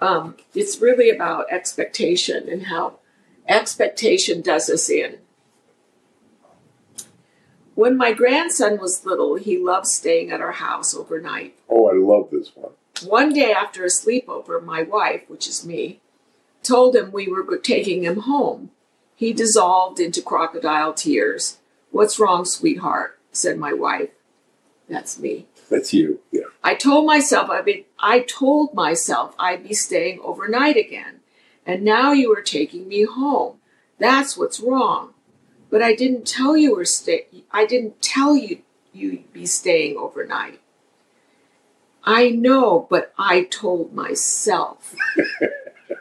um, 0.00 0.36
it's 0.54 0.80
really 0.80 1.10
about 1.10 1.52
expectation 1.52 2.48
and 2.48 2.68
how 2.68 3.00
expectation 3.46 4.40
does 4.40 4.70
us 4.70 4.88
in. 4.88 5.18
When 7.74 7.96
my 7.96 8.12
grandson 8.12 8.78
was 8.78 9.04
little, 9.04 9.34
he 9.34 9.58
loved 9.58 9.86
staying 9.86 10.30
at 10.30 10.40
our 10.40 10.52
house 10.52 10.94
overnight. 10.94 11.56
Oh, 11.68 11.88
I 11.88 11.94
love 11.94 12.30
this 12.30 12.50
one. 12.54 12.72
One 13.04 13.32
day 13.32 13.52
after 13.52 13.84
a 13.84 13.88
sleepover, 13.88 14.62
my 14.62 14.82
wife, 14.82 15.22
which 15.28 15.48
is 15.48 15.66
me, 15.66 16.00
told 16.62 16.94
him 16.94 17.10
we 17.10 17.26
were 17.26 17.56
taking 17.58 18.04
him 18.04 18.20
home. 18.20 18.70
He 19.16 19.32
dissolved 19.32 19.98
into 19.98 20.22
crocodile 20.22 20.94
tears. 20.94 21.58
What's 21.90 22.18
wrong, 22.18 22.44
sweetheart? 22.44 23.18
said 23.32 23.58
my 23.58 23.72
wife. 23.72 24.10
That's 24.88 25.18
me. 25.18 25.46
That's 25.70 25.92
you. 25.92 26.20
Yeah. 26.30 26.42
I 26.62 26.74
told 26.74 27.06
myself 27.06 27.50
I'd 27.50 27.64
be, 27.64 27.86
I 27.98 28.20
told 28.20 28.74
myself 28.74 29.34
I'd 29.38 29.66
be 29.66 29.74
staying 29.74 30.20
overnight 30.22 30.76
again. 30.76 31.20
And 31.66 31.82
now 31.82 32.12
you 32.12 32.32
are 32.36 32.42
taking 32.42 32.86
me 32.86 33.04
home. 33.04 33.56
That's 33.98 34.36
what's 34.36 34.60
wrong. 34.60 35.13
But 35.74 35.82
I 35.82 35.96
didn't 35.96 36.24
tell 36.24 36.56
you 36.56 36.78
or 36.78 36.84
stay 36.84 37.26
I 37.50 37.66
didn't 37.66 38.00
tell 38.00 38.36
you 38.36 38.62
you'd 38.92 39.32
be 39.32 39.44
staying 39.44 39.96
overnight. 39.96 40.60
I 42.04 42.28
know, 42.28 42.86
but 42.88 43.12
I 43.18 43.42
told 43.42 43.92
myself. 43.92 44.94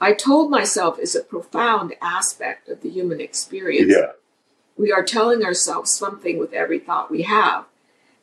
I 0.00 0.14
told 0.14 0.50
myself 0.50 0.98
is 0.98 1.14
a 1.14 1.20
profound 1.20 1.94
aspect 2.00 2.70
of 2.70 2.80
the 2.80 2.88
human 2.88 3.20
experience. 3.20 3.92
Yeah. 3.94 4.12
We 4.78 4.90
are 4.90 5.04
telling 5.04 5.44
ourselves 5.44 5.94
something 5.94 6.38
with 6.38 6.54
every 6.54 6.78
thought 6.78 7.10
we 7.10 7.24
have. 7.24 7.66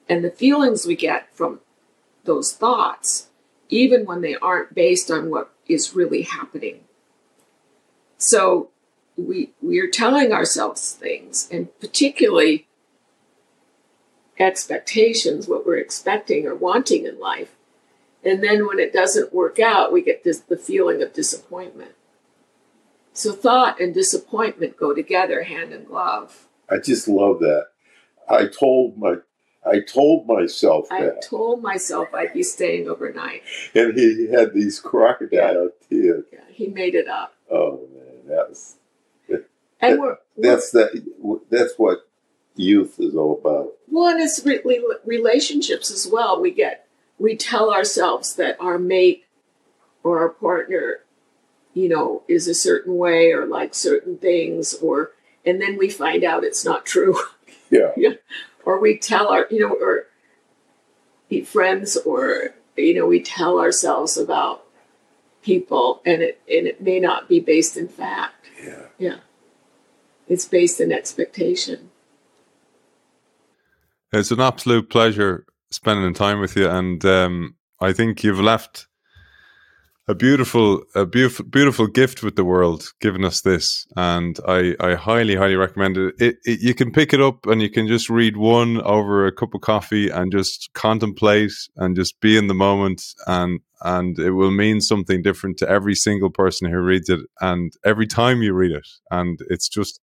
And 0.09 0.23
the 0.23 0.31
feelings 0.31 0.87
we 0.87 0.95
get 0.95 1.31
from 1.35 1.59
those 2.23 2.51
thoughts, 2.51 3.27
even 3.69 4.07
when 4.07 4.21
they 4.21 4.37
aren't 4.37 4.73
based 4.73 5.11
on 5.11 5.29
what 5.29 5.53
is 5.67 5.95
really 5.95 6.23
happening. 6.23 6.79
So 8.17 8.71
we 9.17 9.51
we 9.61 9.79
are 9.79 9.89
telling 9.89 10.31
ourselves 10.31 10.93
things, 10.93 11.47
and 11.51 11.67
particularly 11.79 12.67
expectations, 14.39 15.47
what 15.47 15.65
we're 15.65 15.77
expecting 15.77 16.47
or 16.47 16.55
wanting 16.55 17.05
in 17.05 17.19
life. 17.19 17.55
And 18.23 18.43
then 18.43 18.65
when 18.67 18.79
it 18.79 18.93
doesn't 18.93 19.33
work 19.33 19.59
out, 19.59 19.91
we 19.91 20.01
get 20.01 20.23
this, 20.23 20.39
the 20.39 20.57
feeling 20.57 21.01
of 21.01 21.13
disappointment. 21.13 21.91
So 23.11 23.33
thought 23.33 23.79
and 23.79 23.93
disappointment 23.93 24.77
go 24.77 24.93
together 24.93 25.43
hand 25.43 25.71
in 25.71 25.83
glove. 25.83 26.47
I 26.69 26.77
just 26.77 27.07
love 27.07 27.39
that. 27.39 27.67
I 28.27 28.47
told 28.47 28.97
my 28.97 29.17
I 29.65 29.79
told 29.81 30.27
myself 30.27 30.87
I 30.91 31.03
that. 31.03 31.21
told 31.21 31.61
myself 31.61 32.09
I'd 32.13 32.33
be 32.33 32.43
staying 32.43 32.89
overnight. 32.89 33.43
And 33.75 33.97
he 33.97 34.29
had 34.31 34.53
these 34.53 34.79
crocodile 34.79 35.69
tears. 35.87 36.25
Yeah, 36.33 36.39
he 36.49 36.67
made 36.67 36.95
it 36.95 37.07
up. 37.07 37.35
Oh 37.51 37.87
man, 37.93 38.27
that's 38.27 38.77
And 39.83 39.99
we're, 39.99 40.17
that's 40.37 40.71
that 40.71 41.03
that's 41.49 41.73
what 41.77 42.07
youth 42.55 42.99
is 42.99 43.15
all 43.15 43.39
about. 43.39 43.73
One 43.87 44.19
is 44.19 44.41
re- 44.45 44.85
relationships 45.05 45.91
as 45.91 46.07
well. 46.11 46.41
We 46.41 46.51
get 46.51 46.87
we 47.19 47.35
tell 47.35 47.71
ourselves 47.71 48.35
that 48.35 48.57
our 48.59 48.77
mate 48.77 49.25
or 50.03 50.19
our 50.19 50.29
partner, 50.29 50.99
you 51.73 51.87
know, 51.89 52.23
is 52.27 52.47
a 52.47 52.53
certain 52.53 52.97
way 52.97 53.31
or 53.31 53.45
like 53.45 53.73
certain 53.73 54.17
things, 54.17 54.73
or 54.75 55.11
and 55.45 55.61
then 55.61 55.77
we 55.77 55.89
find 55.89 56.23
out 56.23 56.43
it's 56.43 56.65
not 56.65 56.85
true. 56.85 57.17
Yeah. 57.69 57.91
yeah. 57.97 58.13
Or 58.65 58.79
we 58.79 58.99
tell 58.99 59.29
our, 59.29 59.47
you 59.49 59.59
know, 59.59 59.73
or 59.73 60.05
be 61.27 61.41
friends, 61.41 61.97
or 61.97 62.53
you 62.77 62.93
know, 62.93 63.07
we 63.07 63.19
tell 63.19 63.59
ourselves 63.59 64.15
about 64.15 64.63
people, 65.41 65.99
and 66.05 66.21
it 66.21 66.39
and 66.47 66.67
it 66.67 66.81
may 66.83 66.99
not 66.99 67.27
be 67.27 67.39
based 67.39 67.77
in 67.77 67.87
fact. 67.87 68.45
Yeah. 68.63 68.85
Yeah. 68.99 69.15
It's 70.27 70.45
based 70.45 70.79
in 70.79 70.91
expectation. 70.91 71.91
It's 74.11 74.31
an 74.31 74.39
absolute 74.39 74.89
pleasure 74.89 75.45
spending 75.71 76.13
time 76.13 76.39
with 76.39 76.55
you, 76.55 76.69
and 76.69 77.03
um, 77.03 77.55
I 77.81 77.93
think 77.93 78.23
you've 78.23 78.39
left 78.39 78.87
a 80.07 80.13
beautiful, 80.13 80.83
a 80.95 81.05
beautiful, 81.05 81.45
beautiful 81.45 81.87
gift 81.87 82.23
with 82.23 82.35
the 82.35 82.43
world, 82.43 82.91
giving 82.99 83.23
us 83.23 83.41
this, 83.41 83.87
and 83.95 84.37
I, 84.47 84.75
I 84.79 84.95
highly, 84.95 85.35
highly 85.35 85.55
recommend 85.55 85.97
it. 85.97 86.15
It, 86.19 86.35
it. 86.43 86.59
You 86.61 86.75
can 86.75 86.91
pick 86.91 87.13
it 87.13 87.21
up 87.21 87.45
and 87.45 87.61
you 87.61 87.69
can 87.69 87.87
just 87.87 88.09
read 88.09 88.35
one 88.37 88.81
over 88.81 89.25
a 89.25 89.31
cup 89.31 89.55
of 89.55 89.61
coffee 89.61 90.09
and 90.09 90.31
just 90.31 90.69
contemplate 90.73 91.53
and 91.77 91.95
just 91.95 92.19
be 92.19 92.37
in 92.37 92.47
the 92.47 92.53
moment, 92.53 93.01
and 93.27 93.61
and 93.81 94.19
it 94.19 94.31
will 94.31 94.51
mean 94.51 94.79
something 94.79 95.21
different 95.21 95.57
to 95.57 95.69
every 95.69 95.95
single 95.95 96.29
person 96.29 96.69
who 96.69 96.79
reads 96.79 97.09
it, 97.09 97.21
and 97.41 97.73
every 97.85 98.07
time 98.07 98.43
you 98.43 98.53
read 98.53 98.71
it, 98.71 98.87
and 99.09 99.39
it's 99.49 99.69
just 99.69 99.99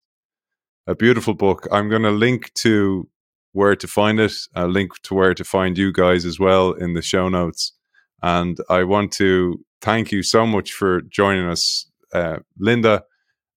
a 0.87 0.95
beautiful 0.95 1.33
book. 1.33 1.67
I'm 1.71 1.89
going 1.89 2.03
to 2.03 2.11
link 2.11 2.53
to 2.55 3.07
where 3.51 3.75
to 3.75 3.87
find 3.87 4.19
it, 4.19 4.33
a 4.55 4.67
link 4.67 4.91
to 5.03 5.13
where 5.13 5.33
to 5.33 5.43
find 5.43 5.77
you 5.77 5.91
guys 5.91 6.25
as 6.25 6.39
well 6.39 6.71
in 6.71 6.93
the 6.93 7.01
show 7.01 7.29
notes. 7.29 7.73
And 8.21 8.57
I 8.69 8.83
want 8.83 9.11
to 9.13 9.59
thank 9.81 10.11
you 10.11 10.23
so 10.23 10.45
much 10.45 10.71
for 10.71 11.01
joining 11.01 11.47
us, 11.47 11.89
uh, 12.13 12.37
Linda 12.57 13.03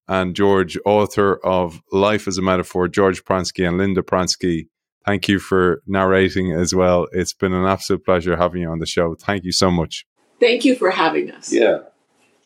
and 0.08 0.34
George, 0.34 0.76
author 0.84 1.36
of 1.44 1.80
Life 1.92 2.26
as 2.26 2.36
a 2.36 2.42
Metaphor, 2.42 2.88
George 2.88 3.24
Pransky 3.24 3.66
and 3.66 3.78
Linda 3.78 4.02
Pransky. 4.02 4.66
Thank 5.06 5.28
you 5.28 5.38
for 5.38 5.82
narrating 5.86 6.52
as 6.52 6.74
well. 6.74 7.06
It's 7.12 7.32
been 7.32 7.54
an 7.54 7.64
absolute 7.64 8.04
pleasure 8.04 8.36
having 8.36 8.62
you 8.62 8.70
on 8.70 8.80
the 8.80 8.86
show. 8.86 9.14
Thank 9.14 9.44
you 9.44 9.52
so 9.52 9.70
much. 9.70 10.04
Thank 10.40 10.64
you 10.64 10.74
for 10.74 10.90
having 10.90 11.30
us. 11.30 11.52
Yeah. 11.52 11.80